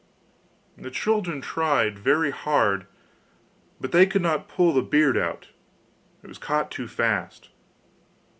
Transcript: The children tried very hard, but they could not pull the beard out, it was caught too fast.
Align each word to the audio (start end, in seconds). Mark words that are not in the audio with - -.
The 0.77 0.89
children 0.89 1.41
tried 1.41 1.99
very 1.99 2.31
hard, 2.31 2.87
but 3.79 3.91
they 3.91 4.07
could 4.07 4.23
not 4.23 4.47
pull 4.47 4.73
the 4.73 4.81
beard 4.81 5.15
out, 5.15 5.49
it 6.23 6.27
was 6.27 6.39
caught 6.39 6.71
too 6.71 6.87
fast. 6.87 7.49